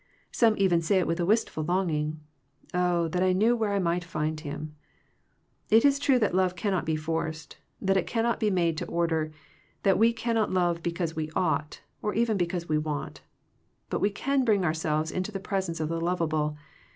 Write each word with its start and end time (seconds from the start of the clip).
Some 0.31 0.55
even 0.57 0.81
say 0.81 0.97
it 0.97 1.05
with 1.05 1.19
a 1.19 1.27
wistful 1.27 1.63
longing, 1.63 2.21
"Oh, 2.73 3.07
that 3.09 3.21
I 3.21 3.33
knew 3.33 3.55
where 3.55 3.71
I 3.71 3.77
might 3.77 4.03
find 4.03 4.39
Him." 4.39 4.73
It 5.69 5.85
is 5.85 5.99
true 5.99 6.17
that 6.17 6.33
love 6.33 6.55
cannot 6.55 6.87
be 6.87 6.95
forced, 6.95 7.57
that 7.79 7.97
it 7.97 8.07
cannot 8.07 8.39
be 8.39 8.49
made 8.49 8.77
to 8.79 8.87
order, 8.87 9.31
that 9.83 9.99
we 9.99 10.11
cannot 10.11 10.51
love 10.51 10.81
because 10.81 11.15
we 11.15 11.29
ought, 11.35 11.81
or 12.01 12.15
even 12.15 12.35
because 12.35 12.67
we 12.67 12.79
want. 12.79 13.21
But 13.91 14.01
we 14.01 14.09
can 14.09 14.43
bring 14.43 14.65
ourselves 14.65 15.11
into 15.11 15.31
the 15.31 15.39
presence 15.39 15.79
of 15.79 15.87
the 15.89 16.01
lovable. 16.01 16.57